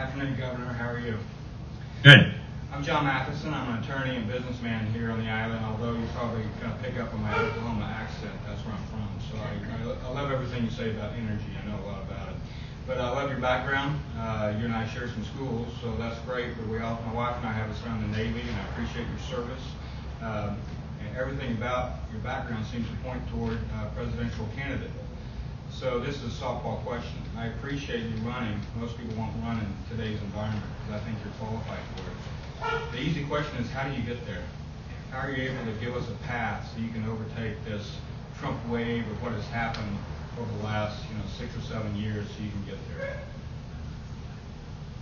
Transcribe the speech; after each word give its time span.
Afternoon, 0.00 0.34
Governor. 0.34 0.72
How 0.72 0.88
are 0.88 0.98
you? 0.98 1.18
Good. 2.02 2.32
I'm 2.72 2.82
John 2.82 3.04
Matheson. 3.04 3.52
I'm 3.52 3.76
an 3.76 3.84
attorney 3.84 4.16
and 4.16 4.26
businessman 4.26 4.90
here 4.94 5.10
on 5.10 5.20
the 5.20 5.28
island, 5.28 5.62
although 5.62 5.92
you're 5.92 6.08
probably 6.16 6.40
going 6.58 6.72
to 6.72 6.78
pick 6.82 6.98
up 6.98 7.12
on 7.12 7.20
my 7.20 7.36
Oklahoma 7.36 7.84
accent. 7.84 8.32
That's 8.48 8.64
where 8.64 8.72
I'm 8.72 8.86
from. 8.88 9.06
So 9.28 9.36
I, 9.36 10.08
I, 10.08 10.10
love 10.10 10.32
everything 10.32 10.64
you 10.64 10.70
say 10.70 10.88
about 10.88 11.12
energy. 11.12 11.44
I 11.52 11.68
know 11.68 11.84
a 11.84 11.86
lot 11.86 12.00
about 12.08 12.30
it. 12.30 12.36
But 12.86 12.96
I 12.96 13.10
love 13.10 13.28
your 13.28 13.40
background. 13.40 14.00
Uh, 14.16 14.54
you 14.58 14.64
and 14.64 14.72
I 14.72 14.88
share 14.88 15.06
some 15.06 15.22
schools, 15.36 15.68
so 15.82 15.94
that's 15.96 16.18
great. 16.20 16.56
But 16.56 16.68
we 16.68 16.78
all, 16.78 16.98
my 17.04 17.12
wife 17.12 17.36
and 17.36 17.44
I 17.44 17.52
have 17.52 17.68
us 17.68 17.84
around 17.84 18.00
the 18.00 18.16
Navy, 18.16 18.40
and 18.40 18.56
I 18.56 18.64
appreciate 18.72 19.04
your 19.06 19.20
service. 19.28 19.64
Um, 20.22 20.56
and 21.04 21.14
everything 21.14 21.52
about 21.52 22.08
your 22.10 22.22
background 22.22 22.64
seems 22.72 22.88
to 22.88 22.96
point 23.04 23.20
toward 23.28 23.58
uh, 23.76 23.90
presidential 23.94 24.48
candidate. 24.56 24.96
So 25.72 25.98
this 26.00 26.16
is 26.16 26.38
a 26.38 26.42
softball 26.42 26.82
question. 26.84 27.22
I 27.36 27.46
appreciate 27.46 28.02
you 28.02 28.16
running. 28.22 28.60
Most 28.76 28.98
people 28.98 29.14
won't 29.16 29.32
run 29.42 29.58
in 29.58 29.96
today's 29.96 30.20
environment 30.22 30.64
because 30.86 31.00
I 31.00 31.04
think 31.04 31.18
you're 31.24 31.32
qualified 31.34 31.80
for 31.96 32.10
it. 32.10 32.92
The 32.92 33.00
easy 33.00 33.24
question 33.24 33.56
is 33.58 33.70
how 33.70 33.88
do 33.88 33.94
you 33.94 34.02
get 34.02 34.24
there? 34.26 34.42
How 35.10 35.26
are 35.26 35.30
you 35.30 35.50
able 35.50 35.64
to 35.64 35.72
give 35.80 35.96
us 35.96 36.08
a 36.08 36.26
path 36.26 36.70
so 36.72 36.82
you 36.82 36.90
can 36.90 37.04
overtake 37.08 37.64
this 37.64 37.96
Trump 38.38 38.58
wave 38.68 39.06
of 39.06 39.22
what 39.22 39.32
has 39.32 39.44
happened 39.46 39.96
over 40.38 40.50
the 40.58 40.64
last 40.64 41.02
you 41.08 41.16
know 41.16 41.24
six 41.38 41.56
or 41.56 41.60
seven 41.62 41.96
years 41.96 42.26
so 42.26 42.42
you 42.42 42.50
can 42.50 42.64
get 42.66 42.78
there? 42.98 43.18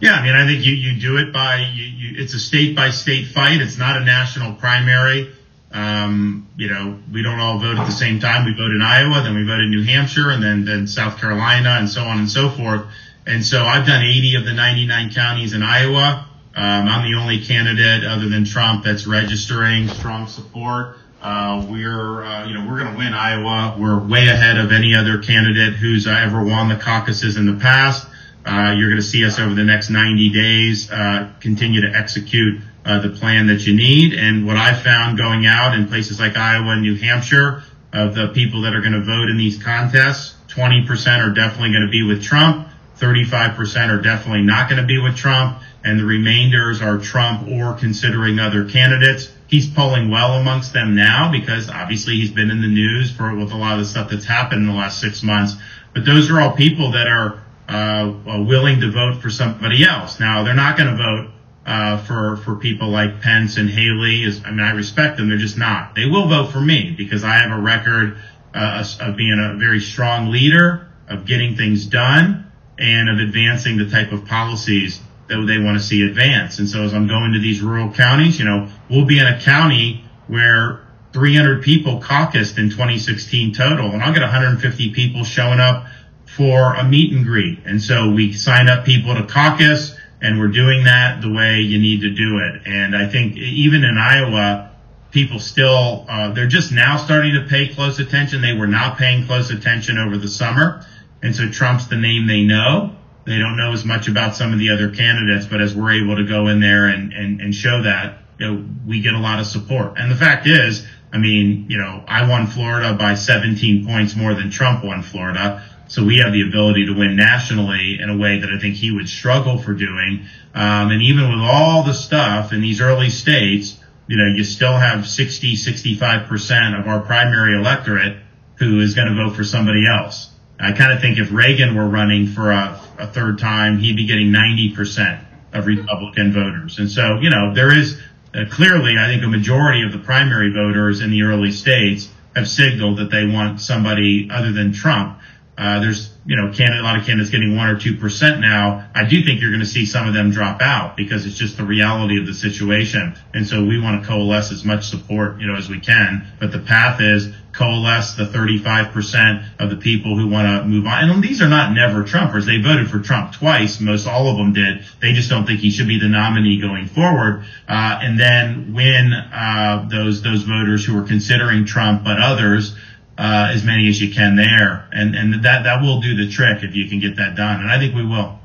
Yeah, 0.00 0.12
I 0.12 0.22
mean, 0.22 0.34
I 0.34 0.46
think 0.46 0.64
you, 0.64 0.74
you 0.74 1.00
do 1.00 1.16
it 1.16 1.32
by 1.32 1.68
you, 1.74 1.84
you, 1.84 2.22
it's 2.22 2.34
a 2.34 2.38
state 2.38 2.76
by 2.76 2.90
state 2.90 3.26
fight. 3.26 3.60
It's 3.60 3.78
not 3.78 4.00
a 4.00 4.04
national 4.04 4.54
primary. 4.54 5.32
Um, 5.72 6.48
you 6.56 6.68
know, 6.68 6.98
we 7.12 7.22
don't 7.22 7.38
all 7.38 7.58
vote 7.58 7.78
at 7.78 7.84
the 7.84 7.92
same 7.92 8.20
time. 8.20 8.46
We 8.46 8.52
vote 8.52 8.70
in 8.70 8.80
Iowa, 8.82 9.22
then 9.22 9.34
we 9.34 9.44
vote 9.44 9.60
in 9.60 9.70
New 9.70 9.84
Hampshire, 9.84 10.30
and 10.30 10.42
then 10.42 10.64
then 10.64 10.86
South 10.86 11.18
Carolina, 11.20 11.76
and 11.78 11.88
so 11.88 12.02
on 12.02 12.18
and 12.18 12.30
so 12.30 12.48
forth. 12.48 12.86
And 13.26 13.44
so 13.44 13.62
I've 13.62 13.86
done 13.86 14.02
80 14.02 14.36
of 14.36 14.44
the 14.46 14.54
99 14.54 15.12
counties 15.12 15.52
in 15.52 15.62
Iowa. 15.62 16.26
Um, 16.56 16.88
I'm 16.88 17.10
the 17.10 17.18
only 17.20 17.44
candidate 17.44 18.02
other 18.04 18.28
than 18.28 18.44
Trump 18.44 18.84
that's 18.84 19.06
registering 19.06 19.88
strong 19.88 20.26
support. 20.26 20.96
Uh, 21.20 21.66
we're, 21.68 22.24
uh, 22.24 22.46
you 22.46 22.54
know, 22.54 22.66
we're 22.68 22.78
going 22.78 22.92
to 22.92 22.98
win 22.98 23.12
Iowa. 23.12 23.76
We're 23.78 23.98
way 23.98 24.28
ahead 24.28 24.56
of 24.56 24.72
any 24.72 24.94
other 24.94 25.18
candidate 25.18 25.74
who's 25.74 26.06
uh, 26.06 26.10
ever 26.10 26.42
won 26.42 26.68
the 26.68 26.76
caucuses 26.76 27.36
in 27.36 27.46
the 27.46 27.60
past. 27.60 28.06
Uh, 28.46 28.74
you're 28.76 28.88
going 28.88 29.00
to 29.00 29.06
see 29.06 29.24
us 29.24 29.38
over 29.38 29.54
the 29.54 29.64
next 29.64 29.90
90 29.90 30.30
days 30.30 30.90
uh, 30.90 31.30
continue 31.40 31.82
to 31.82 31.94
execute 31.94 32.62
uh, 32.88 33.00
the 33.00 33.10
plan 33.10 33.46
that 33.48 33.66
you 33.66 33.76
need. 33.76 34.14
And 34.14 34.46
what 34.46 34.56
I 34.56 34.74
found 34.74 35.18
going 35.18 35.46
out 35.46 35.74
in 35.74 35.86
places 35.86 36.18
like 36.18 36.36
Iowa 36.36 36.72
and 36.72 36.82
New 36.82 36.96
Hampshire, 36.96 37.62
of 37.92 38.14
the 38.14 38.28
people 38.28 38.62
that 38.62 38.74
are 38.74 38.80
going 38.80 38.92
to 38.92 39.00
vote 39.00 39.28
in 39.30 39.36
these 39.36 39.62
contests, 39.62 40.34
20% 40.48 40.86
are 41.24 41.32
definitely 41.32 41.70
going 41.70 41.86
to 41.86 41.90
be 41.90 42.02
with 42.02 42.22
Trump. 42.22 42.68
35% 42.98 43.88
are 43.90 44.02
definitely 44.02 44.42
not 44.42 44.68
going 44.68 44.80
to 44.80 44.86
be 44.86 44.98
with 44.98 45.16
Trump, 45.16 45.62
and 45.84 46.00
the 46.00 46.04
remainders 46.04 46.82
are 46.82 46.98
Trump 46.98 47.48
or 47.48 47.74
considering 47.74 48.38
other 48.38 48.68
candidates. 48.68 49.32
He's 49.46 49.70
polling 49.70 50.10
well 50.10 50.34
amongst 50.34 50.72
them 50.72 50.96
now 50.96 51.30
because 51.30 51.70
obviously 51.70 52.16
he's 52.16 52.32
been 52.32 52.50
in 52.50 52.60
the 52.60 52.68
news 52.68 53.10
for 53.10 53.34
with 53.34 53.52
a 53.52 53.56
lot 53.56 53.74
of 53.74 53.78
the 53.80 53.84
stuff 53.86 54.10
that's 54.10 54.24
happened 54.24 54.62
in 54.62 54.66
the 54.66 54.74
last 54.74 55.00
six 55.00 55.22
months. 55.22 55.54
But 55.94 56.04
those 56.04 56.30
are 56.30 56.40
all 56.40 56.52
people 56.52 56.92
that 56.92 57.06
are 57.06 57.42
uh, 57.68 58.12
willing 58.46 58.80
to 58.80 58.90
vote 58.90 59.22
for 59.22 59.30
somebody 59.30 59.84
else. 59.84 60.18
Now 60.18 60.42
they're 60.42 60.54
not 60.54 60.76
going 60.76 60.90
to 60.90 60.96
vote 60.96 61.30
uh, 61.68 61.98
for 61.98 62.38
for 62.38 62.56
people 62.56 62.88
like 62.88 63.20
Pence 63.20 63.58
and 63.58 63.68
Haley. 63.68 64.24
I 64.44 64.50
mean, 64.50 64.60
I 64.60 64.70
respect 64.70 65.18
them; 65.18 65.28
they're 65.28 65.36
just 65.36 65.58
not. 65.58 65.94
They 65.94 66.06
will 66.06 66.26
vote 66.26 66.50
for 66.50 66.60
me 66.60 66.94
because 66.96 67.24
I 67.24 67.34
have 67.34 67.52
a 67.52 67.60
record 67.60 68.16
uh, 68.54 68.84
of 69.00 69.16
being 69.16 69.38
a 69.38 69.58
very 69.58 69.78
strong 69.78 70.30
leader, 70.30 70.88
of 71.08 71.26
getting 71.26 71.56
things 71.56 71.84
done 71.84 72.50
and 72.78 73.10
of 73.10 73.18
advancing 73.18 73.76
the 73.76 73.90
type 73.90 74.12
of 74.12 74.24
policies 74.24 75.00
that 75.26 75.44
they 75.46 75.58
want 75.58 75.76
to 75.76 75.84
see 75.84 76.02
advance. 76.02 76.58
And 76.58 76.66
so 76.66 76.84
as 76.84 76.94
I'm 76.94 77.06
going 77.06 77.34
to 77.34 77.38
these 77.38 77.60
rural 77.60 77.92
counties, 77.92 78.38
you 78.38 78.46
know, 78.46 78.68
we'll 78.88 79.04
be 79.04 79.18
in 79.18 79.26
a 79.26 79.38
county 79.38 80.04
where 80.26 80.86
300 81.12 81.62
people 81.62 82.00
caucused 82.00 82.56
in 82.56 82.70
2016 82.70 83.52
total, 83.52 83.90
and 83.90 84.02
I'll 84.02 84.14
get 84.14 84.22
150 84.22 84.94
people 84.94 85.24
showing 85.24 85.60
up 85.60 85.84
for 86.24 86.72
a 86.74 86.84
meet 86.84 87.12
and 87.12 87.26
greet. 87.26 87.58
And 87.66 87.82
so 87.82 88.10
we 88.10 88.32
sign 88.32 88.68
up 88.68 88.86
people 88.86 89.14
to 89.14 89.26
caucus, 89.26 89.97
and 90.20 90.38
we're 90.38 90.48
doing 90.48 90.84
that 90.84 91.22
the 91.22 91.32
way 91.32 91.60
you 91.60 91.78
need 91.78 92.00
to 92.00 92.10
do 92.10 92.38
it. 92.38 92.62
And 92.66 92.96
I 92.96 93.08
think 93.08 93.36
even 93.36 93.84
in 93.84 93.96
Iowa, 93.98 94.72
people 95.10 95.38
still, 95.38 96.06
uh, 96.08 96.32
they're 96.32 96.48
just 96.48 96.72
now 96.72 96.96
starting 96.96 97.34
to 97.34 97.46
pay 97.48 97.68
close 97.68 97.98
attention. 97.98 98.42
They 98.42 98.52
were 98.52 98.66
not 98.66 98.98
paying 98.98 99.26
close 99.26 99.50
attention 99.50 99.98
over 99.98 100.16
the 100.16 100.28
summer. 100.28 100.84
And 101.22 101.34
so 101.34 101.48
Trump's 101.48 101.88
the 101.88 101.96
name 101.96 102.26
they 102.26 102.42
know. 102.42 102.94
They 103.24 103.38
don't 103.38 103.56
know 103.56 103.72
as 103.72 103.84
much 103.84 104.08
about 104.08 104.36
some 104.36 104.52
of 104.52 104.58
the 104.58 104.70
other 104.70 104.90
candidates, 104.90 105.46
but 105.46 105.60
as 105.60 105.74
we're 105.74 106.02
able 106.02 106.16
to 106.16 106.24
go 106.24 106.48
in 106.48 106.60
there 106.60 106.86
and, 106.86 107.12
and, 107.12 107.40
and 107.40 107.54
show 107.54 107.82
that, 107.82 108.18
you 108.38 108.46
know, 108.46 108.64
we 108.86 109.00
get 109.00 109.14
a 109.14 109.18
lot 109.18 109.38
of 109.38 109.46
support. 109.46 109.98
And 109.98 110.10
the 110.10 110.16
fact 110.16 110.46
is, 110.46 110.86
I 111.12 111.18
mean, 111.18 111.66
you 111.68 111.78
know, 111.78 112.02
I 112.06 112.28
won 112.28 112.46
Florida 112.46 112.94
by 112.94 113.14
17 113.14 113.86
points 113.86 114.16
more 114.16 114.34
than 114.34 114.50
Trump 114.50 114.84
won 114.84 115.02
Florida. 115.02 115.64
So 115.88 116.04
we 116.04 116.18
have 116.18 116.32
the 116.32 116.42
ability 116.46 116.86
to 116.86 116.92
win 116.92 117.16
nationally 117.16 117.98
in 118.00 118.10
a 118.10 118.16
way 118.16 118.38
that 118.40 118.50
I 118.50 118.58
think 118.58 118.76
he 118.76 118.90
would 118.90 119.08
struggle 119.08 119.58
for 119.58 119.72
doing. 119.72 120.26
Um, 120.54 120.90
and 120.90 121.02
even 121.02 121.28
with 121.30 121.40
all 121.40 121.82
the 121.82 121.94
stuff 121.94 122.52
in 122.52 122.60
these 122.60 122.80
early 122.80 123.10
states, 123.10 123.78
you 124.06 124.16
know, 124.16 124.26
you 124.36 124.44
still 124.44 124.76
have 124.76 125.06
60, 125.06 125.54
65% 125.54 126.80
of 126.80 126.86
our 126.86 127.00
primary 127.00 127.58
electorate 127.58 128.18
who 128.56 128.80
is 128.80 128.94
going 128.94 129.08
to 129.08 129.14
vote 129.14 129.34
for 129.34 129.44
somebody 129.44 129.86
else. 129.86 130.30
I 130.60 130.72
kind 130.72 130.92
of 130.92 131.00
think 131.00 131.18
if 131.18 131.32
Reagan 131.32 131.76
were 131.76 131.88
running 131.88 132.26
for 132.26 132.50
a, 132.50 132.80
a 132.98 133.06
third 133.06 133.38
time, 133.38 133.78
he'd 133.78 133.96
be 133.96 134.06
getting 134.06 134.28
90% 134.28 135.24
of 135.52 135.66
Republican 135.66 136.32
voters. 136.32 136.78
And 136.78 136.90
so, 136.90 137.18
you 137.20 137.30
know, 137.30 137.54
there 137.54 137.76
is 137.76 138.00
uh, 138.34 138.44
clearly, 138.50 138.96
I 138.98 139.06
think 139.06 139.22
a 139.22 139.28
majority 139.28 139.82
of 139.82 139.92
the 139.92 139.98
primary 139.98 140.52
voters 140.52 141.00
in 141.00 141.10
the 141.10 141.22
early 141.22 141.52
states 141.52 142.08
have 142.34 142.48
signaled 142.48 142.98
that 142.98 143.10
they 143.10 143.26
want 143.26 143.60
somebody 143.60 144.28
other 144.30 144.52
than 144.52 144.72
Trump. 144.72 145.18
Uh, 145.58 145.80
there's, 145.80 146.14
you 146.24 146.36
know, 146.36 146.52
a 146.52 146.82
lot 146.82 146.96
of 146.96 147.04
candidates 147.04 147.30
getting 147.30 147.56
one 147.56 147.68
or 147.68 147.78
two 147.78 147.96
percent 147.96 148.40
now. 148.40 148.88
I 148.94 149.04
do 149.04 149.24
think 149.24 149.40
you're 149.40 149.50
going 149.50 149.60
to 149.60 149.66
see 149.66 149.86
some 149.86 150.06
of 150.06 150.14
them 150.14 150.30
drop 150.30 150.62
out 150.62 150.96
because 150.96 151.26
it's 151.26 151.36
just 151.36 151.56
the 151.56 151.64
reality 151.64 152.20
of 152.20 152.26
the 152.26 152.34
situation. 152.34 153.16
And 153.34 153.44
so 153.44 153.64
we 153.64 153.80
want 153.80 154.00
to 154.00 154.08
coalesce 154.08 154.52
as 154.52 154.64
much 154.64 154.88
support, 154.88 155.40
you 155.40 155.48
know, 155.48 155.56
as 155.56 155.68
we 155.68 155.80
can. 155.80 156.28
But 156.38 156.52
the 156.52 156.60
path 156.60 157.00
is 157.00 157.32
coalesce 157.52 158.14
the 158.14 158.24
35% 158.24 159.44
of 159.58 159.70
the 159.70 159.76
people 159.76 160.16
who 160.16 160.28
want 160.28 160.46
to 160.46 160.68
move 160.68 160.86
on. 160.86 161.10
And 161.10 161.24
these 161.24 161.42
are 161.42 161.48
not 161.48 161.72
never 161.72 162.04
Trumpers. 162.04 162.46
They 162.46 162.62
voted 162.62 162.88
for 162.88 163.00
Trump 163.00 163.32
twice. 163.32 163.80
Most 163.80 164.06
all 164.06 164.28
of 164.28 164.36
them 164.36 164.52
did. 164.52 164.84
They 165.00 165.12
just 165.12 165.28
don't 165.28 165.44
think 165.44 165.58
he 165.58 165.70
should 165.70 165.88
be 165.88 165.98
the 165.98 166.08
nominee 166.08 166.60
going 166.60 166.86
forward. 166.86 167.44
Uh, 167.66 167.98
and 168.00 168.18
then 168.18 168.74
when 168.74 169.12
uh, 169.12 169.88
those, 169.90 170.22
those 170.22 170.44
voters 170.44 170.84
who 170.84 170.96
are 170.98 171.04
considering 171.04 171.64
Trump, 171.64 172.04
but 172.04 172.20
others, 172.20 172.76
uh, 173.18 173.50
as 173.52 173.64
many 173.64 173.88
as 173.88 174.00
you 174.00 174.14
can 174.14 174.36
there. 174.36 174.88
And, 174.92 175.14
and 175.14 175.44
that, 175.44 175.64
that 175.64 175.82
will 175.82 176.00
do 176.00 176.14
the 176.16 176.30
trick 176.30 176.62
if 176.62 176.74
you 176.74 176.88
can 176.88 177.00
get 177.00 177.16
that 177.16 177.34
done. 177.34 177.60
And 177.60 177.70
I 177.70 177.78
think 177.78 177.94
we 177.94 178.06
will. 178.06 178.38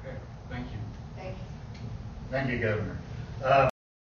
Okay, 0.00 0.16
thank 0.50 0.66
you. 0.72 0.78
Thank 1.16 1.36
you, 1.36 1.82
thank 2.30 2.50
you 2.50 2.58
Governor. 2.58 2.98
Uh, 3.44 3.68